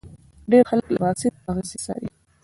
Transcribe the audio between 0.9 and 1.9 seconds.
د واکسین اغېزې